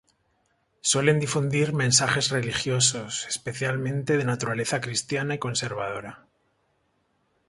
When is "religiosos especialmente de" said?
2.31-4.23